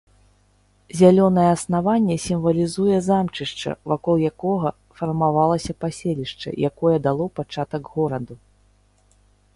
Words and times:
Зялёнае 1.01 1.43
аснаванне 1.55 2.15
сімвалізуе 2.27 2.97
замчышча, 3.09 3.71
вакол 3.93 4.15
якога 4.31 4.69
фармавалася 5.03 5.77
паселішча, 5.85 6.49
якое 6.71 6.95
дало 7.09 7.25
пачатак 7.41 7.83
гораду. 7.99 8.35